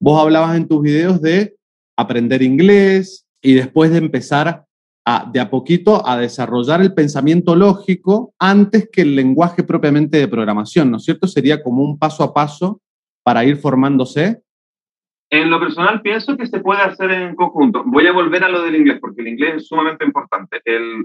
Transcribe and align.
vos 0.00 0.20
hablabas 0.20 0.56
en 0.56 0.68
tus 0.68 0.82
videos 0.82 1.20
de 1.20 1.56
aprender 1.96 2.42
inglés 2.42 3.26
y 3.42 3.54
después 3.54 3.90
de 3.90 3.98
empezar 3.98 4.64
a, 5.04 5.30
de 5.32 5.40
a 5.40 5.50
poquito 5.50 6.06
a 6.06 6.16
desarrollar 6.16 6.80
el 6.80 6.94
pensamiento 6.94 7.56
lógico 7.56 8.34
antes 8.38 8.88
que 8.92 9.02
el 9.02 9.16
lenguaje 9.16 9.62
propiamente 9.62 10.18
de 10.18 10.28
programación, 10.28 10.90
¿no 10.90 10.98
es 10.98 11.04
cierto? 11.04 11.26
Sería 11.26 11.62
como 11.62 11.82
un 11.82 11.98
paso 11.98 12.22
a 12.22 12.32
paso 12.32 12.80
para 13.22 13.44
ir 13.44 13.56
formándose. 13.56 14.42
En 15.30 15.50
lo 15.50 15.60
personal 15.60 16.00
pienso 16.00 16.36
que 16.36 16.46
se 16.46 16.60
puede 16.60 16.80
hacer 16.80 17.10
en 17.10 17.34
conjunto. 17.34 17.82
Voy 17.84 18.06
a 18.06 18.12
volver 18.12 18.44
a 18.44 18.48
lo 18.48 18.62
del 18.62 18.76
inglés, 18.76 18.98
porque 19.00 19.20
el 19.20 19.28
inglés 19.28 19.56
es 19.56 19.68
sumamente 19.68 20.04
importante. 20.04 20.62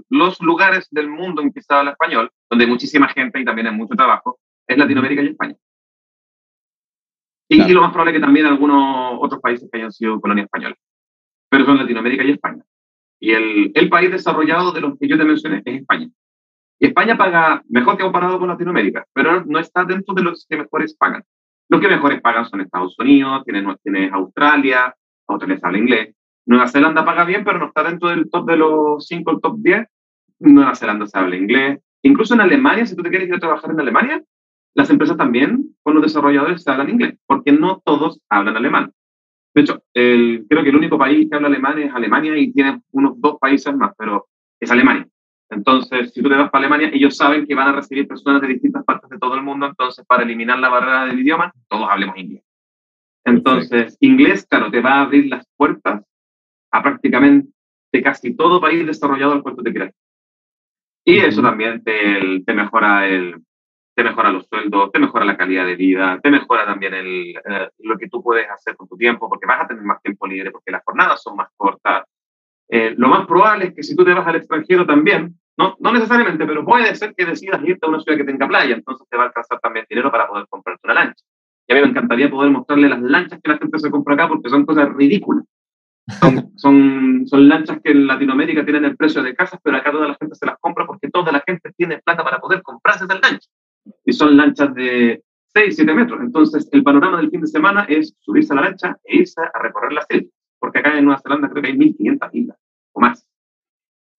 los 0.08 0.40
lugares 0.40 0.88
del 0.90 1.10
mundo 1.10 1.42
en 1.42 1.52
que 1.52 1.60
se 1.60 1.74
habla 1.74 1.90
español, 1.90 2.30
donde 2.48 2.64
hay 2.64 2.70
muchísima 2.70 3.08
gente 3.08 3.40
y 3.40 3.44
también 3.44 3.66
hay 3.66 3.74
mucho 3.74 3.94
trabajo, 3.94 4.38
es 4.66 4.78
Latinoamérica 4.78 5.22
y 5.22 5.26
España. 5.26 5.56
Y, 7.54 7.72
lo 7.72 7.82
más 7.82 7.90
probable 7.90 8.12
es 8.12 8.16
que 8.18 8.24
también 8.24 8.46
algunos 8.46 9.18
otros 9.20 9.40
países 9.40 9.68
que 9.70 9.78
hayan 9.78 9.92
sido 9.92 10.20
colonia 10.20 10.44
española. 10.44 10.76
Pero 11.48 11.64
son 11.64 11.78
Latinoamérica 11.78 12.24
y 12.24 12.32
España. 12.32 12.62
Y 13.20 13.32
el, 13.32 13.72
el 13.74 13.88
país 13.88 14.10
desarrollado 14.10 14.72
de 14.72 14.80
los 14.80 14.98
que 14.98 15.08
yo 15.08 15.16
te 15.16 15.24
mencioné 15.24 15.62
es 15.64 15.80
España. 15.80 16.08
Y 16.78 16.86
España 16.86 17.16
paga 17.16 17.62
mejor 17.68 17.96
que 17.96 18.02
comparado 18.02 18.38
con 18.38 18.48
Latinoamérica, 18.48 19.06
pero 19.12 19.44
no 19.44 19.58
está 19.58 19.84
dentro 19.84 20.14
de 20.14 20.22
los 20.22 20.46
que 20.48 20.56
mejores 20.56 20.94
pagan. 20.96 21.22
Los 21.68 21.80
que 21.80 21.88
mejores 21.88 22.20
pagan 22.20 22.44
son 22.46 22.60
Estados 22.60 22.98
Unidos, 22.98 23.42
tienes, 23.44 23.64
tienes 23.82 24.12
Australia, 24.12 24.94
Australia 25.28 25.58
habla 25.62 25.78
inglés. 25.78 26.14
Nueva 26.46 26.68
Zelanda 26.68 27.04
paga 27.04 27.24
bien, 27.24 27.44
pero 27.44 27.58
no 27.58 27.66
está 27.66 27.84
dentro 27.84 28.08
del 28.08 28.28
top 28.30 28.46
de 28.46 28.56
los 28.56 29.06
5, 29.06 29.30
el 29.30 29.40
top 29.40 29.56
10. 29.58 29.86
Nueva 30.40 30.74
Zelanda 30.74 31.06
se 31.06 31.18
habla 31.18 31.36
inglés. 31.36 31.80
Incluso 32.02 32.34
en 32.34 32.42
Alemania, 32.42 32.84
si 32.84 32.94
tú 32.94 33.02
te 33.02 33.08
quieres 33.08 33.28
ir 33.28 33.34
a 33.34 33.40
trabajar 33.40 33.70
en 33.70 33.80
Alemania, 33.80 34.22
las 34.74 34.90
empresas 34.90 35.16
también 35.16 35.74
con 35.82 35.94
los 35.94 36.02
desarrolladores 36.02 36.62
se 36.62 36.70
hablan 36.70 36.90
inglés, 36.90 37.18
porque 37.26 37.52
no 37.52 37.80
todos 37.84 38.20
hablan 38.28 38.56
alemán. 38.56 38.92
De 39.54 39.62
hecho, 39.62 39.82
el, 39.94 40.46
creo 40.48 40.64
que 40.64 40.70
el 40.70 40.76
único 40.76 40.98
país 40.98 41.28
que 41.28 41.36
habla 41.36 41.48
alemán 41.48 41.78
es 41.78 41.94
Alemania 41.94 42.36
y 42.36 42.52
tiene 42.52 42.82
unos 42.90 43.20
dos 43.20 43.38
países 43.38 43.74
más, 43.76 43.92
pero 43.96 44.26
es 44.58 44.70
Alemania. 44.70 45.06
Entonces, 45.50 46.12
si 46.12 46.22
tú 46.22 46.28
te 46.28 46.36
vas 46.36 46.50
para 46.50 46.66
Alemania, 46.66 46.90
ellos 46.92 47.16
saben 47.16 47.46
que 47.46 47.54
van 47.54 47.68
a 47.68 47.72
recibir 47.72 48.08
personas 48.08 48.42
de 48.42 48.48
distintas 48.48 48.84
partes 48.84 49.08
de 49.10 49.18
todo 49.18 49.36
el 49.36 49.42
mundo, 49.42 49.66
entonces 49.66 50.04
para 50.06 50.24
eliminar 50.24 50.58
la 50.58 50.68
barrera 50.68 51.06
del 51.06 51.20
idioma, 51.20 51.52
todos 51.68 51.88
hablemos 51.88 52.18
inglés. 52.18 52.42
Entonces, 53.24 53.96
inglés, 54.00 54.46
claro, 54.48 54.70
te 54.70 54.80
va 54.80 54.94
a 54.94 55.02
abrir 55.02 55.26
las 55.26 55.46
puertas 55.56 56.02
a 56.72 56.82
prácticamente 56.82 57.52
casi 58.02 58.34
todo 58.34 58.60
país 58.60 58.84
desarrollado 58.84 59.32
al 59.32 59.42
cual 59.42 59.54
tú 59.54 59.62
te. 59.62 59.94
Y 61.06 61.18
eso 61.18 61.42
también 61.42 61.82
te, 61.84 62.42
te, 62.44 62.54
mejora 62.54 63.06
el, 63.06 63.36
te 63.94 64.02
mejora 64.02 64.32
los 64.32 64.46
sueldos, 64.46 64.90
te 64.92 64.98
mejora 64.98 65.24
la 65.24 65.36
calidad 65.36 65.64
de 65.66 65.76
vida, 65.76 66.18
te 66.22 66.30
mejora 66.30 66.64
también 66.64 66.94
el, 66.94 67.36
eh, 67.36 67.70
lo 67.78 67.96
que 67.96 68.08
tú 68.08 68.22
puedes 68.22 68.48
hacer 68.50 68.76
con 68.76 68.88
tu 68.88 68.96
tiempo, 68.96 69.28
porque 69.28 69.46
vas 69.46 69.62
a 69.62 69.68
tener 69.68 69.82
más 69.84 70.02
tiempo 70.02 70.26
libre, 70.26 70.50
porque 70.50 70.72
las 70.72 70.82
jornadas 70.84 71.22
son 71.22 71.36
más 71.36 71.48
cortas. 71.56 72.04
Eh, 72.68 72.94
lo 72.96 73.08
más 73.08 73.26
probable 73.26 73.66
es 73.66 73.74
que 73.74 73.82
si 73.82 73.94
tú 73.94 74.04
te 74.04 74.14
vas 74.14 74.26
al 74.26 74.36
extranjero 74.36 74.84
también, 74.84 75.38
no, 75.56 75.76
no 75.78 75.92
necesariamente, 75.92 76.44
pero 76.44 76.64
puede 76.64 76.94
ser 76.96 77.14
que 77.14 77.24
decidas 77.24 77.62
irte 77.62 77.86
a 77.86 77.88
una 77.88 78.00
ciudad 78.00 78.18
que 78.18 78.24
tenga 78.24 78.48
playa, 78.48 78.74
entonces 78.74 79.06
te 79.08 79.16
va 79.16 79.24
a 79.24 79.26
alcanzar 79.26 79.60
también 79.60 79.86
dinero 79.88 80.10
para 80.10 80.26
poder 80.26 80.46
comprarte 80.48 80.80
una 80.84 80.94
lancha. 80.94 81.24
Y 81.66 81.72
a 81.72 81.76
mí 81.76 81.82
me 81.82 81.88
encantaría 81.88 82.30
poder 82.30 82.50
mostrarle 82.50 82.88
las 82.88 83.00
lanchas 83.00 83.40
que 83.42 83.50
la 83.50 83.58
gente 83.58 83.78
se 83.78 83.90
compra 83.90 84.14
acá 84.14 84.28
porque 84.28 84.50
son 84.50 84.66
cosas 84.66 84.92
ridículas. 84.92 85.44
Son, 86.20 86.50
son, 86.56 87.22
son, 87.26 87.48
lanchas 87.48 87.80
que 87.82 87.92
en 87.92 88.06
Latinoamérica 88.06 88.64
tienen 88.64 88.84
el 88.84 88.96
precio 88.96 89.22
de 89.22 89.34
casas, 89.34 89.60
pero 89.62 89.76
acá 89.76 89.92
toda 89.92 90.08
la 90.08 90.16
gente 90.16 90.34
se 90.34 90.46
las 90.46 90.58
compra 90.58 90.86
porque 90.86 91.08
toda 91.08 91.30
la 91.30 91.42
gente 91.46 91.72
tiene 91.76 92.02
plata 92.04 92.24
para 92.24 92.40
poder 92.40 92.62
comprarse 92.62 93.04
esas 93.04 93.20
lanchas. 93.20 93.50
Son 94.16 94.36
lanchas 94.36 94.74
de 94.74 95.22
6, 95.54 95.76
7 95.76 95.94
metros. 95.94 96.20
Entonces, 96.20 96.68
el 96.72 96.82
panorama 96.82 97.18
del 97.18 97.30
fin 97.30 97.40
de 97.40 97.46
semana 97.46 97.86
es 97.88 98.14
subirse 98.20 98.52
a 98.52 98.56
la 98.56 98.62
lancha 98.62 98.96
e 99.04 99.18
irse 99.18 99.40
a 99.40 99.58
recorrer 99.62 99.92
las 99.92 100.06
islas. 100.10 100.32
Porque 100.58 100.78
acá 100.78 100.96
en 100.98 101.04
Nueva 101.04 101.20
Zelanda 101.20 101.48
creo 101.48 101.62
que 101.62 101.70
hay 101.70 101.76
1.500 101.76 102.30
islas 102.32 102.58
o 102.92 103.00
más. 103.00 103.26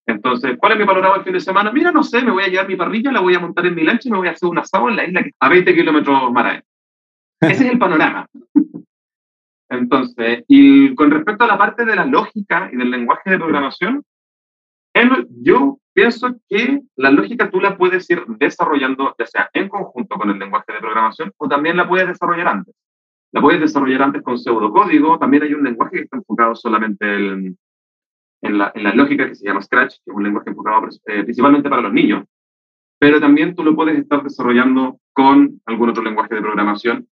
Entonces, 0.07 0.57
¿cuál 0.59 0.73
es 0.73 0.79
mi 0.79 0.85
panorama 0.85 1.15
el 1.17 1.23
fin 1.23 1.33
de 1.33 1.39
semana? 1.39 1.71
Mira, 1.71 1.91
no 1.91 2.03
sé, 2.03 2.21
me 2.21 2.31
voy 2.31 2.43
a 2.43 2.47
llevar 2.47 2.67
mi 2.67 2.75
parrilla, 2.75 3.11
la 3.11 3.21
voy 3.21 3.33
a 3.33 3.39
montar 3.39 3.65
en 3.65 3.75
mi 3.75 3.83
lancha 3.83 4.07
y 4.07 4.11
me 4.11 4.19
voy 4.19 4.27
a 4.27 4.31
hacer 4.31 4.47
un 4.47 4.59
asado 4.59 4.87
en 4.89 4.95
la 4.95 5.05
isla 5.05 5.25
a 5.39 5.49
20 5.49 5.73
kilómetros 5.73 6.31
mar 6.31 6.63
Ese 7.41 7.65
es 7.65 7.71
el 7.71 7.79
panorama. 7.79 8.27
Entonces, 9.69 10.43
y 10.47 10.93
con 10.93 11.09
respecto 11.09 11.43
a 11.43 11.47
la 11.47 11.57
parte 11.57 11.85
de 11.85 11.95
la 11.95 12.05
lógica 12.05 12.69
y 12.71 12.77
del 12.77 12.91
lenguaje 12.91 13.31
de 13.31 13.37
programación, 13.39 14.03
yo 15.41 15.79
pienso 15.95 16.35
que 16.49 16.81
la 16.97 17.09
lógica 17.09 17.49
tú 17.49 17.61
la 17.61 17.77
puedes 17.77 18.07
ir 18.09 18.23
desarrollando 18.37 19.15
ya 19.17 19.25
sea 19.25 19.49
en 19.53 19.69
conjunto 19.69 20.17
con 20.17 20.29
el 20.29 20.37
lenguaje 20.37 20.73
de 20.73 20.79
programación 20.79 21.31
o 21.37 21.47
también 21.47 21.77
la 21.77 21.87
puedes 21.87 22.07
desarrollar 22.07 22.47
antes. 22.49 22.75
La 23.31 23.41
puedes 23.41 23.61
desarrollar 23.61 24.03
antes 24.03 24.21
con 24.21 24.37
pseudocódigo, 24.37 25.17
también 25.17 25.43
hay 25.43 25.53
un 25.53 25.63
lenguaje 25.63 25.97
que 25.97 26.03
está 26.03 26.17
enfocado 26.17 26.53
solamente 26.53 27.05
en, 27.15 27.57
en 28.41 28.57
la, 28.57 28.71
lógica 28.93 29.27
que 29.27 29.35
se 29.35 29.45
llama 29.45 29.61
Scratch, 29.61 29.95
que 30.03 30.11
es 30.11 30.15
un 30.15 30.23
lenguaje 30.23 30.49
enfocado 30.49 30.87
eh, 31.05 31.23
principalmente 31.23 31.69
para 31.69 31.81
los 31.81 31.93
niños, 31.93 32.25
pero 32.99 33.21
también 33.21 33.55
tú 33.55 33.63
lo 33.63 33.75
puedes 33.75 33.97
estar 33.97 34.21
desarrollando 34.21 34.99
con 35.13 35.61
algún 35.65 35.89
otro 35.89 36.03
lenguaje 36.03 36.35
de 36.35 36.41
programación 36.41 37.07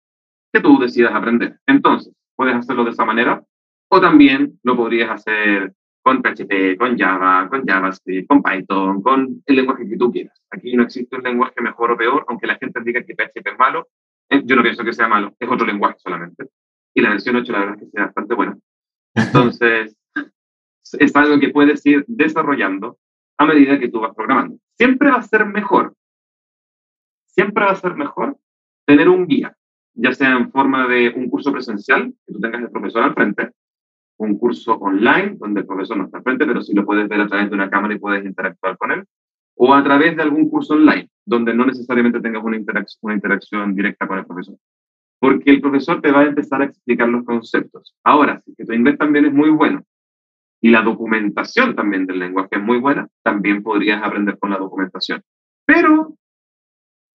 que 0.53 0.61
tú 0.61 0.79
decidas 0.79 1.15
aprender. 1.15 1.59
Entonces, 1.67 2.13
puedes 2.35 2.57
hacerlo 2.57 2.85
de 2.85 2.91
esa 2.91 3.05
manera 3.05 3.43
o 3.89 4.01
también 4.01 4.59
lo 4.65 4.77
podrías 4.77 5.11
hacer 5.11 5.73
con 6.03 6.21
PHP, 6.21 6.77
con 6.77 6.99
Java, 6.99 7.49
con 7.49 7.65
JavaScript, 7.65 8.29
con 8.29 8.43
Python, 8.43 9.03
con 9.03 9.43
el 9.47 9.57
lenguaje 9.57 9.89
que 9.89 9.97
tú 9.97 10.11
quieras. 10.11 10.43
Aquí 10.51 10.75
no 10.75 10.83
existe 10.83 11.17
un 11.17 11.23
lenguaje 11.23 11.61
mejor 11.61 11.93
o 11.93 11.97
peor, 11.97 12.25
aunque 12.29 12.47
la 12.47 12.57
gente 12.57 12.81
diga 12.85 13.03
que 13.05 13.15
PHP 13.15 13.53
es 13.53 13.59
malo. 13.59 13.89
Eh, 14.29 14.43
yo 14.45 14.57
no 14.57 14.63
pienso 14.63 14.85
que 14.85 14.93
sea 14.93 15.09
malo, 15.09 15.35
es 15.39 15.49
otro 15.49 15.65
lenguaje 15.65 15.97
solamente. 15.99 16.49
Y 16.95 17.01
la 17.01 17.11
versión 17.11 17.37
8 17.37 17.53
la 17.53 17.59
verdad 17.61 17.75
es 17.77 17.83
que 17.83 17.91
sea 17.91 18.05
bastante 18.07 18.35
buena. 18.35 18.59
Entonces, 19.15 19.97
es 20.99 21.17
algo 21.17 21.39
que 21.39 21.51
puedes 21.51 21.85
ir 21.87 22.05
desarrollando 22.09 22.99
a 23.39 23.47
medida 23.47 23.79
que 23.79 23.89
tú 23.89 24.01
vas 24.01 24.15
programando. 24.15 24.57
Siempre 24.77 25.11
va 25.11 25.17
a 25.17 25.23
ser 25.23 25.47
mejor, 25.47 25.95
siempre 27.27 27.65
va 27.65 27.73
a 27.73 27.77
ser 27.77 27.95
mejor 27.95 28.37
tener 28.85 29.09
un 29.09 29.27
guía, 29.27 29.57
ya 29.95 30.13
sea 30.13 30.33
en 30.33 30.51
forma 30.51 30.87
de 30.89 31.11
un 31.11 31.31
curso 31.31 31.53
presencial, 31.53 32.13
que 32.27 32.33
tú 32.33 32.41
tengas 32.41 32.63
el 32.63 32.71
profesor 32.71 33.03
al 33.03 33.15
frente, 33.15 33.51
un 34.25 34.39
curso 34.39 34.75
online, 34.75 35.37
donde 35.39 35.61
el 35.61 35.67
profesor 35.67 35.97
no 35.97 36.05
está 36.05 36.23
frente, 36.23 36.47
pero 36.47 36.63
sí 36.63 36.75
lo 36.75 36.85
puedes 36.85 37.09
ver 37.09 37.21
a 37.21 37.29
través 37.29 37.49
de 37.49 37.55
una 37.55 37.71
cámara 37.71 37.95
y 37.95 37.99
puedes 37.99 38.25
interactuar 38.25 38.77
con 38.79 38.93
él, 38.93 39.05
o 39.57 39.75
a 39.75 39.83
través 39.83 40.17
de 40.17 40.23
algún 40.23 40.49
curso 40.49 40.75
online, 40.75 41.09
donde 41.25 41.55
no 41.55 41.67
necesariamente 41.67 42.21
tengas 42.21 42.43
una 42.43 42.57
interacción, 42.57 42.99
una 43.03 43.15
interacción 43.15 43.75
directa 43.75 44.07
con 44.07 44.19
el 44.19 44.27
profesor. 44.27 44.57
Porque 45.21 45.51
el 45.51 45.61
profesor 45.61 46.01
te 46.01 46.11
va 46.11 46.21
a 46.21 46.27
empezar 46.27 46.63
a 46.63 46.65
explicar 46.65 47.09
los 47.09 47.25
conceptos. 47.25 47.95
Ahora, 48.03 48.41
si 48.45 48.55
que 48.55 48.65
tu 48.65 48.73
inglés 48.73 48.99
también 48.99 49.27
es 49.27 49.33
muy 49.33 49.51
bueno 49.51 49.83
y 50.61 50.71
la 50.71 50.83
documentación 50.83 51.75
también 51.75 52.07
del 52.07 52.19
lenguaje 52.19 52.57
es 52.57 52.63
muy 52.63 52.79
buena, 52.79 53.09
también 53.23 53.63
podrías 53.63 54.03
aprender 54.03 54.39
con 54.39 54.51
la 54.51 54.59
documentación. 54.59 55.23
Pero 55.65 56.17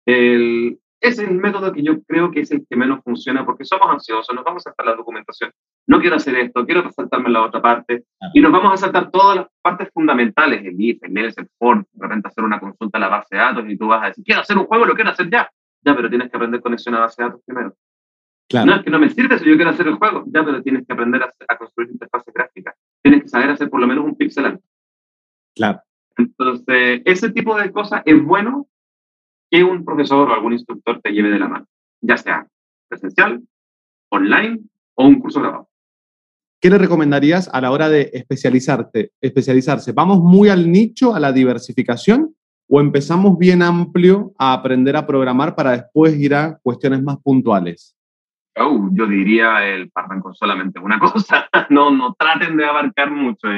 el, 0.04 0.78
ese 1.00 1.22
es 1.22 1.28
el 1.28 1.36
método 1.36 1.72
que 1.72 1.82
yo 1.82 2.02
creo 2.02 2.30
que 2.30 2.40
es 2.40 2.50
el 2.50 2.66
que 2.68 2.76
menos 2.76 3.02
funciona 3.02 3.44
porque 3.44 3.64
somos 3.64 3.88
ansiosos, 3.88 4.34
nos 4.34 4.44
vamos 4.44 4.62
a 4.62 4.70
saltar 4.70 4.86
la 4.86 4.96
documentación, 4.96 5.52
no 5.86 6.00
quiero 6.00 6.16
hacer 6.16 6.34
esto, 6.36 6.66
quiero 6.66 6.90
saltarme 6.90 7.30
la 7.30 7.42
otra 7.42 7.62
parte, 7.62 8.04
y 8.34 8.40
nos 8.40 8.52
vamos 8.52 8.72
a 8.72 8.76
saltar 8.76 9.10
todas 9.10 9.36
las 9.36 9.46
partes 9.62 9.88
fundamentales, 9.92 10.64
el 10.64 10.80
if, 10.80 11.02
el 11.02 11.16
else, 11.16 11.40
el 11.40 11.48
for, 11.58 11.86
de 11.92 12.02
repente 12.02 12.28
hacer 12.28 12.44
una 12.44 12.58
consulta 12.58 12.98
a 12.98 13.00
la 13.00 13.08
base 13.08 13.36
de 13.36 13.38
datos 13.38 13.64
y 13.68 13.76
tú 13.76 13.86
vas 13.86 14.02
a 14.02 14.06
decir, 14.08 14.24
quiero 14.24 14.40
hacer 14.40 14.58
un 14.58 14.66
juego, 14.66 14.84
lo 14.84 14.94
quiero 14.94 15.10
hacer 15.10 15.30
ya. 15.30 15.50
Ya, 15.82 15.94
pero 15.94 16.08
tienes 16.08 16.30
que 16.30 16.36
aprender 16.36 16.60
conexión 16.60 16.96
a 16.96 17.00
base 17.00 17.22
de 17.22 17.28
datos 17.28 17.42
primero. 17.46 17.74
Claro. 18.48 18.66
No 18.66 18.74
es 18.76 18.82
que 18.82 18.90
no 18.90 18.98
me 18.98 19.08
sirve 19.08 19.38
si 19.38 19.44
yo 19.44 19.54
quiero 19.54 19.70
hacer 19.70 19.86
el 19.86 19.94
juego, 19.94 20.24
ya, 20.26 20.44
pero 20.44 20.62
tienes 20.62 20.84
que 20.84 20.92
aprender 20.92 21.22
a, 21.22 21.30
a 21.46 21.58
construir 21.58 21.90
interfaces 21.90 22.34
gráficas 22.34 22.74
tienes 23.06 23.22
que 23.22 23.28
saber 23.28 23.50
hacer 23.50 23.70
por 23.70 23.80
lo 23.80 23.86
menos 23.86 24.04
un 24.04 24.16
pixel 24.16 24.46
art. 24.46 24.60
Claro. 25.54 25.80
Entonces, 26.16 27.02
ese 27.04 27.30
tipo 27.30 27.56
de 27.56 27.70
cosas 27.70 28.02
es 28.04 28.20
bueno 28.22 28.66
que 29.48 29.62
un 29.62 29.84
profesor 29.84 30.28
o 30.28 30.34
algún 30.34 30.54
instructor 30.54 31.00
te 31.00 31.12
lleve 31.12 31.30
de 31.30 31.38
la 31.38 31.48
mano, 31.48 31.66
ya 32.00 32.16
sea 32.16 32.48
presencial, 32.88 33.42
online 34.10 34.60
o 34.94 35.06
un 35.06 35.20
curso 35.20 35.40
grabado. 35.40 35.65
¿Qué 36.60 36.70
le 36.70 36.78
recomendarías 36.78 37.50
a 37.52 37.60
la 37.60 37.70
hora 37.70 37.88
de 37.88 38.10
especializarte, 38.14 39.12
especializarse? 39.20 39.92
¿Vamos 39.92 40.20
muy 40.20 40.48
al 40.48 40.70
nicho, 40.70 41.14
a 41.14 41.20
la 41.20 41.32
diversificación, 41.32 42.34
o 42.68 42.80
empezamos 42.80 43.38
bien 43.38 43.62
amplio 43.62 44.32
a 44.38 44.54
aprender 44.54 44.96
a 44.96 45.06
programar 45.06 45.54
para 45.54 45.72
después 45.72 46.16
ir 46.18 46.34
a 46.34 46.58
cuestiones 46.62 47.02
más 47.02 47.18
puntuales? 47.18 47.94
Oh, 48.58 48.88
yo 48.92 49.06
diría 49.06 49.66
el 49.66 49.90
partan 49.90 50.20
con 50.20 50.34
solamente 50.34 50.80
una 50.80 50.98
cosa. 50.98 51.48
No, 51.68 51.90
no 51.90 52.14
traten 52.18 52.56
de 52.56 52.64
abarcar 52.64 53.10
mucho. 53.10 53.48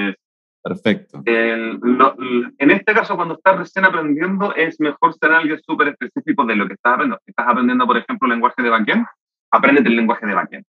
Perfecto. 0.61 1.23
en 1.25 2.71
este 2.71 2.93
caso, 2.93 3.17
cuando 3.17 3.35
estás 3.35 3.59
recién 3.59 3.85
aprendiendo, 3.85 4.55
es 4.55 4.79
mejor 4.81 5.15
ser 5.15 5.33
alguien 5.33 5.59
súper 5.63 5.89
específico 5.89 6.45
de 6.45 6.57
lo 6.57 6.67
que 6.67 6.75
estás 6.75 6.95
aprendiendo. 6.95 7.21
Si 7.25 7.31
estás 7.31 7.47
aprendiendo, 7.49 7.87
por 7.87 7.97
ejemplo, 7.97 8.27
el 8.27 8.33
lenguaje 8.33 8.61
de 8.61 8.71
backend, 8.71 9.07
aprende 9.53 9.89
el 9.89 9.97
lenguaje 9.97 10.27
de 10.27 10.35
backend. 10.35 10.65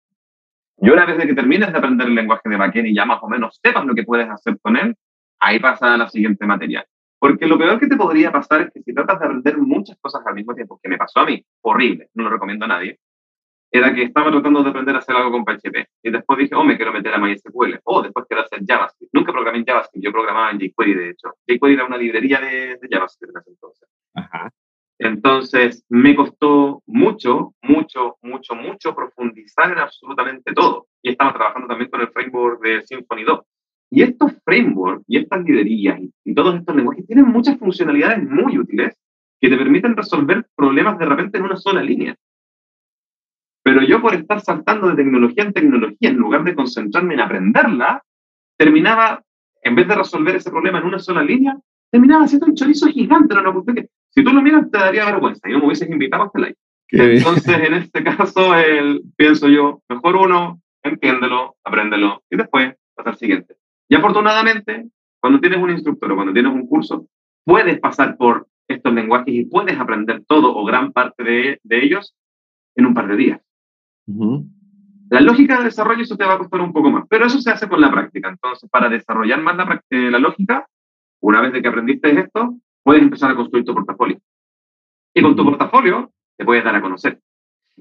Y 0.77 0.89
una 0.89 1.05
vez 1.05 1.25
que 1.25 1.33
termines 1.33 1.71
de 1.71 1.77
aprender 1.77 2.07
el 2.07 2.15
lenguaje 2.15 2.49
de 2.49 2.57
backend 2.57 2.87
y 2.87 2.95
ya 2.95 3.05
más 3.05 3.19
o 3.21 3.29
menos 3.29 3.59
sepas 3.63 3.85
lo 3.85 3.95
que 3.95 4.03
puedes 4.03 4.29
hacer 4.29 4.57
con 4.61 4.75
él, 4.75 4.95
ahí 5.39 5.59
pasa 5.59 5.97
la 5.97 6.09
siguiente 6.09 6.45
materia. 6.45 6.85
Porque 7.17 7.47
lo 7.47 7.57
peor 7.57 7.79
que 7.79 7.87
te 7.87 7.95
podría 7.95 8.31
pasar 8.31 8.61
es 8.61 8.71
que 8.73 8.81
si 8.81 8.93
tratas 8.93 9.19
de 9.19 9.25
aprender 9.25 9.57
muchas 9.57 9.97
cosas 9.99 10.21
al 10.25 10.35
mismo 10.35 10.53
tiempo, 10.53 10.79
que 10.81 10.89
me 10.89 10.97
pasó 10.97 11.21
a 11.21 11.25
mí, 11.25 11.43
horrible, 11.61 12.09
no 12.13 12.25
lo 12.25 12.29
recomiendo 12.29 12.65
a 12.65 12.67
nadie, 12.67 12.99
era 13.71 13.93
que 13.93 14.03
estaba 14.03 14.31
tratando 14.31 14.63
de 14.63 14.69
aprender 14.69 14.95
a 14.95 14.99
hacer 14.99 15.15
algo 15.15 15.31
con 15.31 15.43
PHP. 15.43 15.87
Y 16.03 16.11
después 16.11 16.39
dije, 16.39 16.55
oh, 16.55 16.63
me 16.63 16.77
quiero 16.77 16.93
meter 16.93 17.13
a 17.13 17.17
MySQL. 17.17 17.79
Oh, 17.83 18.01
después 18.01 18.25
quiero 18.27 18.43
hacer 18.43 18.59
JavaScript. 18.65 19.13
Nunca 19.13 19.31
programé 19.31 19.59
en 19.59 19.65
JavaScript, 19.65 20.05
yo 20.05 20.11
programaba 20.11 20.51
en 20.51 20.59
jQuery, 20.59 20.93
de 20.93 21.09
hecho. 21.09 21.33
jQuery 21.47 21.73
era 21.73 21.85
una 21.85 21.97
librería 21.97 22.39
de, 22.39 22.77
de 22.77 22.87
JavaScript 22.89 23.33
en 23.33 23.41
ese 23.41 23.49
entonces. 23.49 23.89
Ajá. 24.13 24.49
Entonces, 24.97 25.83
me 25.89 26.15
costó 26.15 26.81
mucho, 26.85 27.53
mucho, 27.61 28.17
mucho, 28.21 28.55
mucho 28.55 28.95
profundizar 28.95 29.71
en 29.71 29.79
absolutamente 29.79 30.53
todo. 30.53 30.87
Y 31.01 31.11
estaba 31.11 31.33
trabajando 31.33 31.67
también 31.67 31.89
con 31.89 32.01
el 32.01 32.09
framework 32.09 32.61
de 32.61 32.81
Symfony 32.85 33.23
2. 33.25 33.39
Y 33.91 34.01
estos 34.03 34.33
frameworks 34.43 35.03
y 35.07 35.17
estas 35.17 35.43
librerías 35.43 35.99
y, 36.23 36.33
todos 36.33 36.55
estos 36.55 36.75
lenguajes 36.75 37.05
tienen 37.05 37.27
muchas 37.27 37.57
funcionalidades 37.57 38.23
muy 38.23 38.57
útiles 38.57 38.97
que 39.39 39.49
te 39.49 39.57
permiten 39.57 39.95
resolver 39.95 40.47
problemas 40.55 40.97
de 40.97 41.05
repente 41.05 41.37
en 41.37 41.43
una 41.43 41.55
sola 41.57 41.81
línea. 41.81 42.15
Pero 43.63 43.81
yo 43.83 44.01
por 44.01 44.13
estar 44.13 44.41
saltando 44.41 44.87
de 44.87 44.95
tecnología 44.95 45.43
en 45.43 45.53
tecnología, 45.53 46.09
en 46.09 46.17
lugar 46.17 46.43
de 46.43 46.55
concentrarme 46.55 47.15
en 47.15 47.19
aprenderla, 47.19 48.03
terminaba, 48.57 49.23
en 49.61 49.75
vez 49.75 49.87
de 49.87 49.95
resolver 49.95 50.35
ese 50.35 50.51
problema 50.51 50.79
en 50.79 50.85
una 50.85 50.99
sola 50.99 51.23
línea, 51.23 51.57
terminaba 51.91 52.25
haciendo 52.25 52.47
un 52.47 52.55
chorizo 52.55 52.87
gigante. 52.87 53.33
No, 53.35 53.65
que, 53.65 53.89
si 54.15 54.23
tú 54.23 54.31
lo 54.31 54.41
miras, 54.41 54.69
te 54.71 54.77
daría 54.77 55.05
vergüenza 55.05 55.49
y 55.49 55.51
no 55.51 55.59
me 55.59 55.65
hubieses 55.65 55.89
invitado 55.89 56.23
a 56.23 56.25
este 56.27 56.39
live. 56.39 56.55
Entonces, 56.89 57.59
en 57.59 57.73
este 57.73 58.03
caso, 58.03 58.55
el, 58.55 59.01
pienso 59.17 59.49
yo, 59.49 59.81
mejor 59.89 60.15
uno, 60.15 60.61
entiéndelo, 60.83 61.55
apréndelo 61.63 62.23
y 62.29 62.37
después 62.37 62.75
pasa 62.95 63.09
al 63.09 63.17
siguiente. 63.17 63.55
Y 63.89 63.95
afortunadamente, 63.95 64.87
cuando 65.19 65.39
tienes 65.39 65.59
un 65.59 65.71
instructor 65.71 66.11
o 66.11 66.15
cuando 66.15 66.33
tienes 66.33 66.53
un 66.53 66.65
curso, 66.67 67.07
puedes 67.43 67.79
pasar 67.79 68.15
por 68.15 68.47
estos 68.67 68.93
lenguajes 68.93 69.33
y 69.33 69.45
puedes 69.45 69.77
aprender 69.77 70.23
todo 70.27 70.55
o 70.55 70.63
gran 70.65 70.93
parte 70.93 71.23
de, 71.23 71.59
de 71.63 71.83
ellos 71.83 72.15
en 72.75 72.85
un 72.85 72.93
par 72.93 73.07
de 73.07 73.15
días. 73.17 73.41
La 75.09 75.21
lógica 75.21 75.57
de 75.57 75.65
desarrollo 75.65 76.01
eso 76.01 76.17
te 76.17 76.25
va 76.25 76.33
a 76.33 76.37
costar 76.37 76.61
un 76.61 76.73
poco 76.73 76.89
más, 76.89 77.05
pero 77.09 77.25
eso 77.25 77.39
se 77.39 77.51
hace 77.51 77.67
con 77.67 77.81
la 77.81 77.91
práctica. 77.91 78.29
Entonces, 78.29 78.69
para 78.69 78.89
desarrollar 78.89 79.41
más 79.41 79.57
la, 79.57 79.83
eh, 79.89 80.09
la 80.09 80.19
lógica, 80.19 80.67
una 81.21 81.41
vez 81.41 81.53
de 81.53 81.61
que 81.61 81.67
aprendiste 81.67 82.19
esto, 82.19 82.55
puedes 82.85 83.01
empezar 83.01 83.31
a 83.31 83.35
construir 83.35 83.65
tu 83.65 83.73
portafolio. 83.73 84.19
Y 85.13 85.21
con 85.21 85.35
tu 85.35 85.43
portafolio 85.43 86.11
te 86.37 86.45
puedes 86.45 86.63
dar 86.63 86.75
a 86.75 86.81
conocer. 86.81 87.19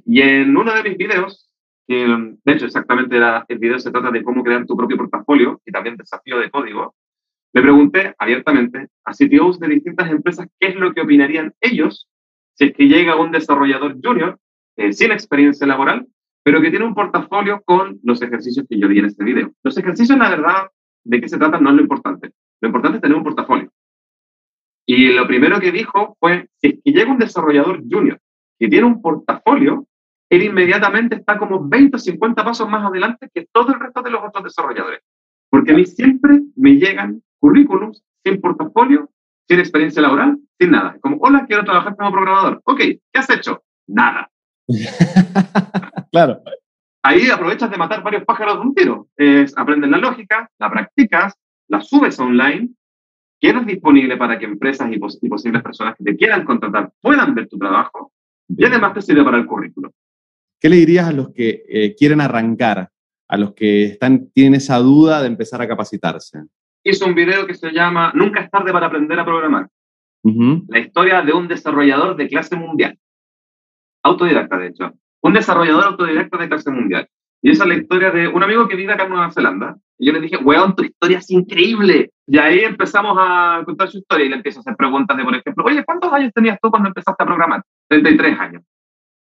Y 0.06 0.23
en 0.23 0.56
uno 0.56 0.73
de 0.73 0.83
mis 0.83 0.97
videos, 0.97 1.51
que 1.87 2.06
de 2.45 2.53
hecho 2.53 2.65
exactamente 2.65 3.17
era, 3.17 3.45
el 3.47 3.59
video 3.59 3.79
se 3.79 3.91
trata 3.91 4.11
de 4.11 4.25
cómo 4.25 4.43
crear 4.43 4.65
tu 4.65 4.77
propio 4.77 4.97
portafolio 4.97 5.61
y 5.67 5.73
también 5.73 5.97
desafío 5.97 6.39
de 6.39 6.51
código, 6.51 6.95
le 7.53 7.62
pregunté 7.62 8.15
abiertamente 8.19 8.89
a 9.05 9.12
CTOs 9.12 9.61
de 9.61 9.69
distintas 9.69 10.11
empresas 10.11 10.49
qué 10.59 10.69
es 10.69 10.77
lo 10.77 10.95
que 10.95 11.03
opinarían 11.03 11.55
ellos 11.61 12.09
si 12.55 12.65
es 12.65 12.73
que 12.73 12.89
llega 12.89 13.17
un 13.17 13.31
desarrollador 13.31 13.97
junior 14.03 14.39
eh, 14.77 14.93
sin 14.93 15.12
experiencia 15.12 15.67
laboral 15.67 16.09
pero 16.45 16.61
que 16.61 16.71
tiene 16.71 16.85
un 16.85 16.95
portafolio 16.95 17.62
con 17.65 17.99
los 18.03 18.21
ejercicios 18.23 18.67
que 18.69 18.79
yo 18.79 18.87
di 18.87 18.99
en 18.99 19.06
este 19.06 19.25
video. 19.25 19.51
Los 19.62 19.79
ejercicios, 19.79 20.19
la 20.19 20.29
verdad, 20.29 20.71
de 21.03 21.21
qué 21.21 21.29
se 21.29 21.39
trata 21.39 21.59
no 21.59 21.71
es 21.71 21.77
lo 21.77 21.83
importante. 21.83 22.33
Lo 22.61 22.69
importante 22.69 22.99
es 22.99 23.03
tener 23.03 23.17
un 23.17 23.25
portafolio. 23.25 23.73
Y 24.87 25.13
lo 25.13 25.27
primero 25.27 25.61
que 25.61 25.73
dijo 25.73 26.17
fue, 26.21 26.49
si 26.61 26.69
es 26.69 26.75
que 26.85 26.93
llega 26.93 27.11
un 27.11 27.19
desarrollador 27.19 27.83
junior 27.89 28.21
que 28.59 28.69
tiene 28.69 28.87
un 28.87 29.01
portafolio, 29.01 29.87
él 30.31 30.43
inmediatamente 30.43 31.17
está 31.17 31.39
como 31.39 31.67
20 31.69 31.97
o 31.97 31.99
50 31.99 32.45
pasos 32.45 32.69
más 32.69 32.85
adelante 32.85 33.31
que 33.33 33.47
todo 33.53 33.73
el 33.73 33.81
resto 33.81 34.03
de 34.03 34.11
los 34.11 34.23
otros 34.23 34.45
desarrolladores. 34.45 35.01
Porque 35.51 35.73
a 35.73 35.75
mí 35.75 35.87
siempre 35.87 36.41
me 36.57 36.73
llegan 36.73 37.23
currículums 37.39 38.03
sin 38.25 38.41
portafolio, 38.41 39.11
sin 39.49 39.61
experiencia 39.61 40.03
laboral, 40.03 40.39
sin 40.59 40.71
nada. 40.71 40.97
Como, 41.01 41.19
hola, 41.21 41.45
quiero 41.47 41.65
trabajar 41.65 41.97
como 41.97 42.13
programador. 42.13 42.61
Ok, 42.65 42.79
¿qué 42.79 43.01
has 43.19 43.31
hecho? 43.31 43.63
Nada. 43.87 44.31
claro. 46.11 46.43
Ahí 47.03 47.29
aprovechas 47.29 47.71
de 47.71 47.77
matar 47.77 48.03
varios 48.03 48.25
pájaros 48.25 48.55
de 48.55 48.61
un 48.61 48.75
tiro. 48.75 49.09
Es, 49.17 49.57
aprendes 49.57 49.91
la 49.91 49.99
lógica, 49.99 50.51
la 50.59 50.71
practicas, 50.71 51.35
la 51.69 51.81
subes 51.81 52.19
online, 52.19 52.71
quedas 53.44 53.67
disponible 53.67 54.17
para 54.17 54.38
que 54.38 54.46
empresas 54.46 54.91
y, 54.91 54.99
posibles 54.99 55.62
personas 55.62 55.94
que 55.96 56.05
te 56.05 56.17
quieran 56.17 56.44
contratar 56.44 56.93
puedan 57.00 57.35
ver 57.35 57.49
tu 57.49 57.58
trabajo 57.58 58.12
y 58.49 58.64
además 58.64 58.94
te 58.94 59.02
sirve 59.02 59.25
para 59.25 59.38
el 59.38 59.46
currículo. 59.46 59.93
¿Qué 60.61 60.69
le 60.69 60.76
dirías 60.76 61.08
a 61.08 61.12
los 61.12 61.31
que 61.31 61.64
eh, 61.69 61.94
quieren 61.94 62.20
arrancar, 62.20 62.88
a 63.29 63.37
los 63.37 63.52
que 63.52 63.85
están, 63.85 64.31
tienen 64.31 64.55
esa 64.55 64.79
duda 64.79 65.20
de 65.20 65.29
empezar 65.29 65.61
a 65.61 65.69
capacitarse? 65.69 66.44
Hice 66.82 67.05
un 67.05 67.14
video 67.14 67.46
que 67.46 67.55
se 67.55 67.70
llama 67.70 68.12
Nunca 68.14 68.41
es 68.41 68.50
tarde 68.50 68.73
para 68.73 68.87
aprender 68.87 69.19
a 69.19 69.25
programar. 69.25 69.69
La 70.69 70.79
historia 70.79 71.20
de 71.20 71.35
un 71.35 71.49
desarrollador 71.49 72.17
de 72.17 72.29
clase 72.29 72.56
mundial 72.56 72.99
autodidacta, 74.05 74.58
de 74.58 74.69
hecho. 74.69 74.93
Un 75.23 75.32
desarrollador 75.32 75.85
autodidacta 75.85 76.38
de 76.38 76.49
clase 76.49 76.70
mundial. 76.70 77.08
Y 77.44 77.50
esa 77.50 77.64
es 77.64 77.69
la 77.69 77.76
historia 77.76 78.11
de 78.11 78.26
un 78.26 78.43
amigo 78.43 78.67
que 78.67 78.75
vive 78.75 78.94
acá 78.94 79.02
en 79.05 79.11
Nueva 79.11 79.31
Zelanda. 79.31 79.76
Y 79.99 80.06
yo 80.06 80.14
le 80.14 80.20
dije, 80.23 80.38
weón, 80.38 80.75
tu 80.75 80.82
historia 80.82 81.19
es 81.19 81.31
increíble. 81.31 82.11
Y 82.26 82.38
ahí 82.38 82.61
empezamos 82.61 83.19
a 83.20 83.61
contar 83.67 83.91
su 83.91 83.99
historia 83.99 84.25
y 84.25 84.29
le 84.31 84.37
empiezo 84.37 84.61
a 84.61 84.62
hacer 84.62 84.75
preguntas 84.76 85.14
de, 85.14 85.25
por 85.25 85.35
ejemplo, 85.35 85.62
oye, 85.62 85.85
¿cuántos 85.85 86.11
años 86.11 86.32
tenías 86.35 86.58
tú 86.62 86.70
cuando 86.70 86.88
empezaste 86.88 87.23
a 87.23 87.26
programar? 87.26 87.62
33 87.88 88.41
años. 88.41 88.62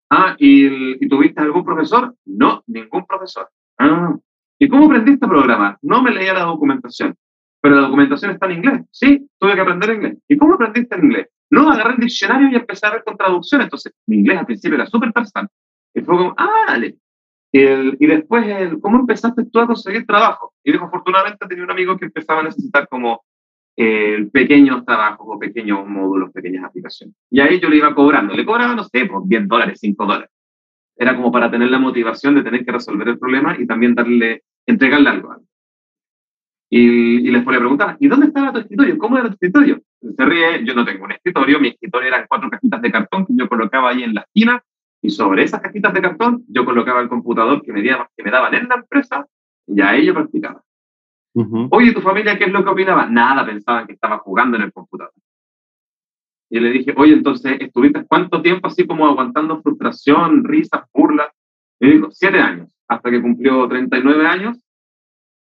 Ah, 0.08 0.36
¿y, 0.38 1.04
¿y 1.04 1.06
tuviste 1.06 1.42
algún 1.42 1.66
profesor? 1.66 2.14
No, 2.24 2.62
ningún 2.66 3.04
profesor. 3.04 3.46
Ah, 3.78 4.16
¿y 4.58 4.68
cómo 4.68 4.86
aprendiste 4.86 5.26
a 5.26 5.28
programar? 5.28 5.76
No 5.82 6.02
me 6.02 6.10
leía 6.10 6.32
la 6.32 6.44
documentación. 6.44 7.14
Pero 7.60 7.74
la 7.74 7.82
documentación 7.82 8.30
está 8.30 8.46
en 8.46 8.52
inglés. 8.52 8.80
Sí, 8.90 9.28
tuve 9.38 9.54
que 9.54 9.60
aprender 9.60 9.96
inglés. 9.96 10.16
¿Y 10.28 10.38
cómo 10.38 10.54
aprendiste 10.54 10.96
inglés? 10.96 11.28
No, 11.50 11.68
agarré 11.70 11.92
el 11.92 12.00
diccionario 12.00 12.48
y 12.50 12.54
empecé 12.54 12.86
a 12.86 12.92
ver 12.92 13.04
con 13.04 13.18
traducción. 13.18 13.60
Entonces, 13.60 13.92
mi 14.06 14.16
inglés 14.16 14.38
al 14.38 14.46
principio 14.46 14.76
era 14.76 14.86
súper 14.86 15.12
personal. 15.12 15.46
Y 15.92 16.00
fue 16.00 16.16
como, 16.16 16.34
ah, 16.38 16.64
dale. 16.68 16.96
Y 17.56 18.06
después, 18.06 18.44
¿cómo 18.80 18.98
empezaste 18.98 19.44
tú 19.44 19.60
a 19.60 19.66
conseguir 19.68 20.04
trabajo? 20.04 20.52
Y 20.64 20.72
dijo, 20.72 20.86
afortunadamente 20.86 21.46
tenía 21.46 21.62
un 21.62 21.70
amigo 21.70 21.96
que 21.96 22.06
empezaba 22.06 22.40
a 22.40 22.44
necesitar 22.44 22.88
como 22.88 23.22
eh, 23.76 24.28
pequeños 24.32 24.84
trabajos 24.84 25.24
o 25.28 25.38
pequeños 25.38 25.86
módulos, 25.86 26.32
pequeñas 26.32 26.64
aplicaciones. 26.64 27.14
Y 27.30 27.38
ahí 27.38 27.60
yo 27.60 27.68
le 27.68 27.76
iba 27.76 27.94
cobrando. 27.94 28.34
Le 28.34 28.44
cobraba, 28.44 28.74
no 28.74 28.82
sé, 28.82 29.06
por 29.06 29.28
10 29.28 29.46
dólares, 29.46 29.78
5 29.80 30.04
dólares. 30.04 30.30
Era 30.96 31.14
como 31.14 31.30
para 31.30 31.48
tener 31.48 31.70
la 31.70 31.78
motivación 31.78 32.34
de 32.34 32.42
tener 32.42 32.64
que 32.64 32.72
resolver 32.72 33.06
el 33.06 33.20
problema 33.20 33.56
y 33.56 33.68
también 33.68 33.94
darle, 33.94 34.42
entregarle 34.66 35.10
algo. 35.10 35.36
Y, 36.70 37.28
y 37.28 37.30
les 37.30 37.46
le 37.46 37.58
preguntar, 37.58 37.96
¿y 38.00 38.08
dónde 38.08 38.26
estaba 38.26 38.52
tu 38.52 38.58
escritorio? 38.58 38.98
¿Cómo 38.98 39.16
era 39.16 39.28
tu 39.28 39.34
escritorio? 39.34 39.80
Se 40.00 40.24
ríe, 40.24 40.64
yo 40.64 40.74
no 40.74 40.84
tengo 40.84 41.04
un 41.04 41.12
escritorio, 41.12 41.60
mi 41.60 41.68
escritorio 41.68 42.08
eran 42.08 42.26
cuatro 42.28 42.50
cajitas 42.50 42.82
de 42.82 42.90
cartón 42.90 43.26
que 43.26 43.34
yo 43.36 43.48
colocaba 43.48 43.90
ahí 43.90 44.02
en 44.02 44.14
la 44.14 44.22
esquina 44.22 44.60
y 45.04 45.10
sobre 45.10 45.42
esas 45.42 45.60
cajitas 45.60 45.92
de 45.92 46.00
cartón 46.00 46.44
yo 46.48 46.64
colocaba 46.64 47.02
el 47.02 47.10
computador 47.10 47.60
que 47.62 47.74
me, 47.74 47.82
que 47.82 48.22
me 48.22 48.30
daban 48.30 48.54
en 48.54 48.66
la 48.66 48.76
empresa 48.76 49.26
y 49.66 49.78
ahí 49.82 50.06
yo 50.06 50.14
practicaba. 50.14 50.62
Oye, 51.70 51.92
¿tu 51.92 52.00
familia 52.00 52.38
qué 52.38 52.44
es 52.44 52.52
lo 52.52 52.64
que 52.64 52.70
opinaba? 52.70 53.04
Nada, 53.04 53.44
pensaban 53.44 53.86
que 53.86 53.92
estaba 53.92 54.16
jugando 54.20 54.56
en 54.56 54.62
el 54.62 54.72
computador. 54.72 55.12
Y 56.48 56.58
le 56.58 56.70
dije, 56.70 56.94
oye, 56.96 57.12
entonces, 57.12 57.58
¿estuviste 57.60 58.06
cuánto 58.06 58.40
tiempo 58.40 58.68
así 58.68 58.86
como 58.86 59.06
aguantando 59.06 59.60
frustración, 59.60 60.42
risas, 60.42 60.84
burlas? 60.94 61.28
Me 61.80 61.90
dijo, 61.90 62.10
siete 62.10 62.38
años, 62.38 62.70
hasta 62.88 63.10
que 63.10 63.20
cumplió 63.20 63.68
39 63.68 64.26
años 64.26 64.58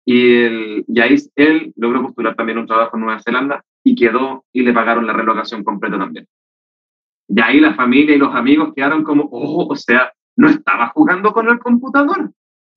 y, 0.04 0.42
el, 0.42 0.84
y 0.88 1.00
ahí 1.00 1.14
él 1.37 1.72
logró 1.76 2.02
postular 2.02 2.34
también 2.34 2.58
un 2.58 2.66
trabajo 2.66 2.96
en 2.96 3.04
Nueva 3.04 3.22
Zelanda 3.22 3.64
y 3.84 3.94
quedó 3.94 4.44
y 4.52 4.62
le 4.62 4.72
pagaron 4.72 5.06
la 5.06 5.12
relocación 5.12 5.62
completa 5.62 5.98
también. 5.98 6.26
Y 7.34 7.40
ahí 7.40 7.60
la 7.60 7.74
familia 7.74 8.14
y 8.14 8.18
los 8.18 8.34
amigos 8.34 8.74
quedaron 8.76 9.04
como, 9.04 9.24
oh, 9.32 9.72
o 9.72 9.76
sea, 9.76 10.12
no 10.36 10.48
estaba 10.48 10.88
jugando 10.88 11.32
con 11.32 11.48
el 11.48 11.58
computador, 11.58 12.30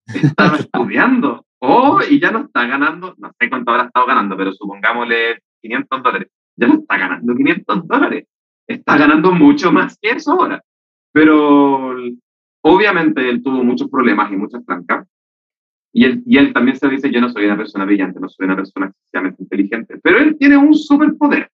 estaba 0.08 0.56
estudiando. 0.60 1.46
Oh, 1.60 2.00
y 2.10 2.20
ya 2.20 2.32
no 2.32 2.46
está 2.46 2.66
ganando, 2.66 3.16
no 3.18 3.32
sé 3.38 3.50
cuánto 3.50 3.72
habrá 3.72 3.86
estado 3.86 4.06
ganando, 4.06 4.38
pero 4.38 4.54
supongámosle 4.54 5.42
500 5.62 6.04
dólares. 6.04 6.30
Ya 6.56 6.68
no 6.68 6.76
está 6.76 6.98
ganando 6.98 7.36
500 7.36 7.88
dólares. 7.88 8.28
Está 8.66 8.98
ganando 8.98 9.32
mucho 9.34 9.74
más 9.74 9.98
que 10.02 10.12
eso 10.12 10.32
ahora. 10.32 10.64
Pero 11.12 11.96
obviamente 12.62 13.28
él 13.28 13.44
tuvo 13.44 13.62
muchos 13.62 13.90
problemas 13.90 14.32
y 14.32 14.38
muchas 14.38 14.66
trancas. 14.66 15.06
Y 15.92 16.06
él, 16.06 16.24
y 16.26 16.38
él 16.38 16.54
también 16.54 16.78
se 16.78 16.88
dice, 16.88 17.12
yo 17.12 17.20
no 17.20 17.30
soy 17.30 17.46
una 17.46 17.58
persona 17.58 17.84
brillante, 17.84 18.20
no 18.22 18.30
soy 18.30 18.46
una 18.46 18.56
persona 18.56 18.88
excesivamente 18.88 19.44
inteligente, 19.44 20.00
pero 20.04 20.18
él 20.18 20.38
tiene 20.38 20.58
un 20.58 20.74
superpoder, 20.74 21.50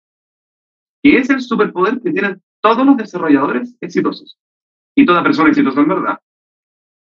que 1.02 1.19
es 1.19 1.28
el 1.28 1.42
superpoder 1.42 2.00
que 2.00 2.11
tienen 2.11 2.40
todos 2.61 2.85
los 2.85 2.97
desarrolladores 2.97 3.76
exitosos 3.81 4.38
y 4.95 5.07
toda 5.07 5.23
persona 5.23 5.49
exitosa 5.49 5.81
en 5.81 5.88
verdad. 5.88 6.19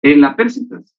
Es 0.02 0.16
la 0.16 0.36
persistencia. 0.36 0.96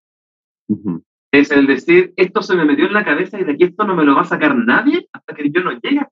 Es 1.32 1.52
el 1.52 1.68
decir, 1.68 2.14
esto 2.16 2.42
se 2.42 2.56
me 2.56 2.66
metió 2.66 2.86
en 2.86 2.94
la 2.94 3.04
cabeza 3.04 3.40
y 3.40 3.44
de 3.44 3.54
aquí 3.54 3.66
esto 3.66 3.84
no 3.86 3.96
me 3.96 4.06
lo 4.06 4.16
va 4.16 4.22
a 4.22 4.26
sacar 4.26 4.56
nadie 4.56 5.08
hasta 5.12 5.36
que 5.36 5.50
yo 5.50 5.62
no 5.62 5.72
llegue. 5.74 6.06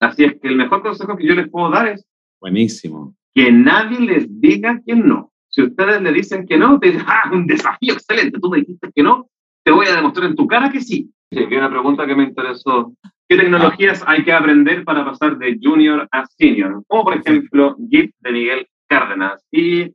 Así 0.00 0.24
es 0.24 0.40
que 0.40 0.48
el 0.48 0.56
mejor 0.56 0.82
consejo 0.82 1.16
que 1.16 1.26
yo 1.26 1.34
les 1.34 1.48
puedo 1.48 1.70
dar 1.70 1.88
es... 1.88 2.06
Buenísimo. 2.40 3.16
Que 3.34 3.50
nadie 3.50 4.00
les 4.00 4.40
diga 4.40 4.80
que 4.86 4.94
no. 4.94 5.32
Si 5.48 5.62
ustedes 5.62 6.02
le 6.02 6.12
dicen 6.12 6.46
que 6.46 6.56
no, 6.56 6.78
te 6.78 6.88
dicen, 6.88 7.04
ah, 7.06 7.30
un 7.32 7.46
desafío 7.46 7.94
excelente, 7.94 8.38
tú 8.38 8.50
me 8.50 8.58
dijiste 8.58 8.90
que 8.94 9.02
no, 9.02 9.28
te 9.64 9.72
voy 9.72 9.86
a 9.86 9.94
demostrar 9.96 10.28
en 10.28 10.36
tu 10.36 10.46
cara 10.46 10.70
que 10.70 10.80
sí. 10.80 11.10
Sí, 11.30 11.38
hay 11.38 11.56
una 11.56 11.70
pregunta 11.70 12.06
que 12.06 12.14
me 12.14 12.24
interesó. 12.24 12.92
¿Qué 13.26 13.38
tecnologías 13.38 14.04
hay 14.06 14.22
que 14.22 14.32
aprender 14.32 14.84
para 14.84 15.04
pasar 15.04 15.38
de 15.38 15.58
junior 15.62 16.06
a 16.12 16.26
senior? 16.26 16.84
Como 16.86 17.04
por 17.04 17.16
ejemplo 17.16 17.76
Git 17.88 18.14
de 18.20 18.32
Miguel 18.32 18.68
Cárdenas. 18.86 19.46
Y 19.50 19.94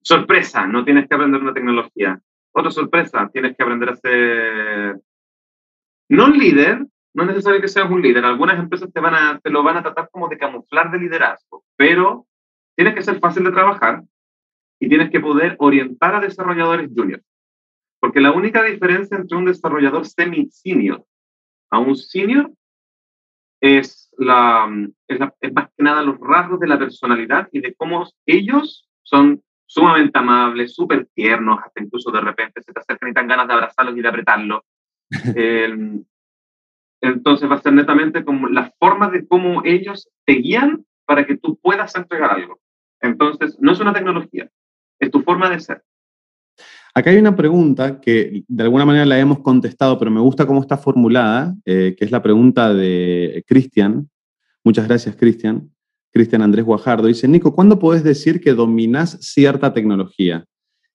sorpresa, 0.00 0.66
no 0.66 0.84
tienes 0.84 1.08
que 1.08 1.14
aprender 1.14 1.40
una 1.40 1.52
tecnología. 1.52 2.20
Otra 2.52 2.70
sorpresa, 2.70 3.28
tienes 3.32 3.56
que 3.56 3.62
aprender 3.62 3.88
a 3.88 3.96
ser 3.96 5.00
no 6.08 6.26
un 6.26 6.38
líder, 6.38 6.86
no 7.14 7.22
es 7.24 7.28
necesario 7.28 7.60
que 7.60 7.68
seas 7.68 7.90
un 7.90 8.02
líder. 8.02 8.24
Algunas 8.24 8.58
empresas 8.58 8.92
te, 8.92 9.00
van 9.00 9.14
a, 9.14 9.40
te 9.40 9.50
lo 9.50 9.64
van 9.64 9.78
a 9.78 9.82
tratar 9.82 10.08
como 10.12 10.28
de 10.28 10.38
camuflar 10.38 10.92
de 10.92 10.98
liderazgo, 10.98 11.64
pero 11.76 12.26
tienes 12.76 12.94
que 12.94 13.02
ser 13.02 13.18
fácil 13.18 13.44
de 13.44 13.52
trabajar 13.52 14.02
y 14.78 14.88
tienes 14.88 15.10
que 15.10 15.20
poder 15.20 15.56
orientar 15.58 16.14
a 16.14 16.20
desarrolladores 16.20 16.88
juniors. 16.94 17.24
Porque 17.98 18.20
la 18.20 18.30
única 18.30 18.62
diferencia 18.62 19.16
entre 19.16 19.36
un 19.36 19.46
desarrollador 19.46 20.06
semi-senior 20.06 21.04
a 21.74 21.78
un 21.78 21.96
senior 21.96 22.50
es, 23.60 24.10
la, 24.18 24.68
es, 25.08 25.18
más 25.18 25.68
que 25.76 25.82
nada 25.82 26.02
los 26.02 26.18
rasgos 26.20 26.60
de 26.60 26.68
la 26.68 26.78
personalidad 26.78 27.48
y 27.52 27.60
de 27.60 27.74
cómo 27.74 28.06
ellos 28.26 28.88
son 29.02 29.42
sumamente 29.66 30.18
amables, 30.18 30.74
súper 30.74 31.08
tiernos, 31.14 31.58
hasta 31.64 31.82
incluso 31.82 32.10
de 32.10 32.20
repente 32.20 32.62
se 32.62 32.72
te 32.72 32.80
acercan 32.80 33.10
y 33.10 33.14
te 33.14 33.20
dan 33.20 33.28
ganas 33.28 33.48
de 33.48 33.54
abrazarlos 33.54 33.96
y 33.96 34.02
de 34.02 34.08
apretarlos. 34.08 34.62
entonces 37.00 37.50
va 37.50 37.56
a 37.56 37.62
ser 37.62 37.72
netamente 37.72 38.24
como 38.24 38.48
la 38.48 38.72
forma 38.78 39.08
de 39.10 39.26
cómo 39.26 39.62
ellos 39.64 40.08
te 40.24 40.34
guían 40.34 40.84
para 41.06 41.26
que 41.26 41.36
tú 41.36 41.58
puedas 41.60 41.94
entregar 41.96 42.30
algo. 42.30 42.60
Entonces, 43.00 43.58
no 43.60 43.72
es 43.72 43.80
una 43.80 43.92
tecnología, 43.92 44.48
es 44.98 45.10
tu 45.10 45.20
forma 45.22 45.50
de 45.50 45.60
ser. 45.60 45.82
Acá 46.96 47.10
hay 47.10 47.16
una 47.16 47.34
pregunta 47.34 48.00
que 48.00 48.44
de 48.46 48.62
alguna 48.62 48.86
manera 48.86 49.04
la 49.04 49.18
hemos 49.18 49.40
contestado, 49.40 49.98
pero 49.98 50.12
me 50.12 50.20
gusta 50.20 50.46
cómo 50.46 50.60
está 50.60 50.76
formulada, 50.76 51.56
eh, 51.64 51.96
que 51.98 52.04
es 52.04 52.12
la 52.12 52.22
pregunta 52.22 52.72
de 52.72 53.42
Cristian. 53.48 54.08
Muchas 54.62 54.86
gracias, 54.86 55.16
Cristian. 55.16 55.70
Cristian 56.12 56.42
Andrés 56.42 56.64
Guajardo 56.64 57.08
dice, 57.08 57.26
Nico, 57.26 57.52
¿cuándo 57.52 57.80
puedes 57.80 58.04
decir 58.04 58.40
que 58.40 58.54
dominas 58.54 59.18
cierta 59.20 59.74
tecnología? 59.74 60.44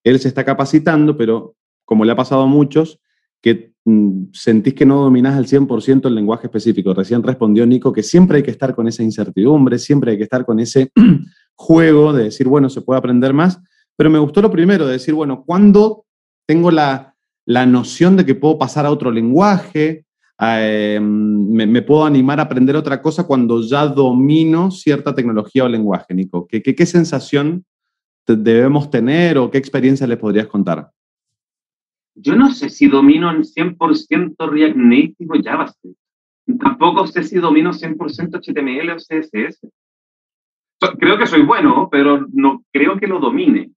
Él 0.05 0.17
se 0.21 0.29
está 0.29 0.45
capacitando, 0.45 1.17
pero 1.17 1.55
como 1.83 2.05
le 2.05 2.13
ha 2.13 2.15
pasado 2.15 2.43
a 2.43 2.47
muchos, 2.47 3.01
que 3.41 3.73
mm, 3.83 4.27
sentís 4.31 4.75
que 4.75 4.85
no 4.85 5.01
dominás 5.01 5.35
al 5.35 5.47
100% 5.47 6.07
el 6.07 6.15
lenguaje 6.15 6.47
específico. 6.47 6.93
Recién 6.93 7.21
respondió 7.23 7.65
Nico 7.65 7.91
que 7.91 8.03
siempre 8.03 8.37
hay 8.37 8.43
que 8.43 8.51
estar 8.51 8.73
con 8.73 8.87
esa 8.87 9.03
incertidumbre, 9.03 9.77
siempre 9.77 10.11
hay 10.11 10.17
que 10.17 10.23
estar 10.23 10.45
con 10.45 10.61
ese 10.61 10.91
juego 11.55 12.13
de 12.13 12.25
decir, 12.25 12.47
bueno, 12.47 12.69
se 12.69 12.81
puede 12.81 12.99
aprender 12.99 13.33
más, 13.33 13.59
pero 13.99 14.09
me 14.09 14.19
gustó 14.19 14.41
lo 14.41 14.49
primero, 14.49 14.85
de 14.85 14.93
decir, 14.93 15.13
bueno, 15.13 15.43
¿cuándo 15.45 16.05
tengo 16.47 16.71
la, 16.71 17.17
noción 17.45 18.15
de 18.15 18.25
que 18.25 18.33
puedo 18.33 18.57
pasar 18.57 18.85
a 18.85 18.91
otro 18.91 19.11
lenguaje? 19.11 20.05
Em, 20.39 21.51
me, 21.51 21.81
puedo 21.81 22.05
animar 22.05 22.39
a 22.39 22.43
aprender 22.43 22.77
otra 22.77 23.01
cosa 23.01 23.27
cuando 23.27 23.61
ya 23.61 23.87
domino 23.87 24.71
cierta 24.71 25.13
tecnología 25.13 25.65
o 25.65 25.67
lenguaje, 25.67 26.13
Nico. 26.13 26.47
¿Qué, 26.47 26.61
qué, 26.61 26.75
qué 26.75 26.85
sensación 26.85 27.65
debemos 28.25 28.89
tener 28.89 29.37
o 29.37 29.51
qué 29.51 29.57
experiencia 29.57 30.07
les 30.07 30.17
podrías 30.17 30.47
contar? 30.47 30.91
Yo 32.15 32.37
no 32.37 32.53
sé 32.53 32.69
si 32.69 32.87
domino 32.87 33.29
en 33.29 33.43
100% 33.43 34.49
React 34.49 34.77
Native 34.77 35.27
o 35.27 35.43
JavaScript. 35.43 35.99
Tampoco 36.57 37.05
sé 37.05 37.23
si 37.23 37.35
domino 37.35 37.73
100% 37.73 38.39
HTML 38.39 38.91
o 38.91 38.95
CSS. 38.95 39.67
Creo 40.97 41.17
que 41.17 41.27
soy 41.27 41.41
bueno, 41.41 41.89
pero 41.91 42.25
no 42.31 42.63
creo 42.71 42.97
que 42.97 43.05
lo 43.05 43.19
domine. 43.19 43.73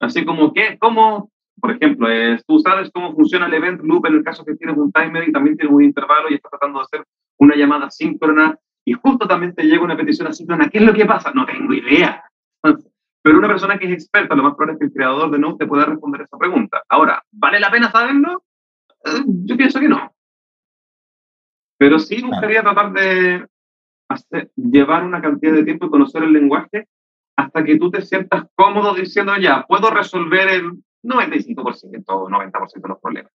Así 0.00 0.24
como 0.24 0.52
que, 0.52 0.78
como, 0.78 1.30
por 1.60 1.72
ejemplo, 1.72 2.08
tú 2.46 2.58
sabes 2.60 2.90
cómo 2.92 3.14
funciona 3.14 3.46
el 3.46 3.54
event 3.54 3.82
loop 3.82 4.06
en 4.06 4.14
el 4.14 4.24
caso 4.24 4.44
que 4.44 4.54
tienes 4.54 4.76
un 4.76 4.92
timer 4.92 5.28
y 5.28 5.32
también 5.32 5.56
tienes 5.56 5.74
un 5.74 5.82
intervalo 5.82 6.30
y 6.30 6.34
estás 6.34 6.50
tratando 6.50 6.78
de 6.78 6.84
hacer 6.84 7.04
una 7.38 7.56
llamada 7.56 7.90
síncrona 7.90 8.56
y 8.84 8.92
justo 8.92 9.26
también 9.26 9.54
te 9.54 9.64
llega 9.64 9.82
una 9.82 9.96
petición 9.96 10.28
asíncrona. 10.28 10.68
¿Qué 10.68 10.78
es 10.78 10.84
lo 10.84 10.94
que 10.94 11.04
pasa? 11.04 11.32
No 11.32 11.44
tengo 11.46 11.72
idea. 11.74 12.24
Pero 13.22 13.38
una 13.38 13.48
persona 13.48 13.78
que 13.78 13.86
es 13.86 13.92
experta, 13.92 14.34
lo 14.34 14.44
más 14.44 14.54
probable 14.54 14.74
es 14.74 14.78
que 14.78 14.84
el 14.86 14.92
creador 14.92 15.30
de 15.30 15.38
Node 15.38 15.58
te 15.58 15.66
pueda 15.66 15.84
responder 15.84 16.22
esa 16.22 16.38
pregunta. 16.38 16.82
Ahora, 16.88 17.22
¿vale 17.32 17.60
la 17.60 17.70
pena 17.70 17.90
saberlo? 17.90 18.44
Eh, 19.04 19.24
yo 19.26 19.56
pienso 19.56 19.80
que 19.80 19.88
no. 19.88 20.12
Pero 21.76 21.98
sí 21.98 22.22
gustaría 22.22 22.62
tratar 22.62 22.92
de 22.92 23.46
llevar 24.56 25.04
una 25.04 25.20
cantidad 25.20 25.52
de 25.52 25.64
tiempo 25.64 25.86
y 25.86 25.90
conocer 25.90 26.22
el 26.22 26.32
lenguaje 26.32 26.86
hasta 27.38 27.62
que 27.62 27.78
tú 27.78 27.88
te 27.88 28.02
sientas 28.02 28.46
cómodo 28.56 28.94
diciendo, 28.94 29.32
ya, 29.36 29.64
puedo 29.66 29.90
resolver 29.90 30.48
el 30.48 30.72
95% 31.04 32.04
o 32.08 32.28
90% 32.28 32.82
de 32.82 32.88
los 32.88 32.98
problemas. 33.00 33.32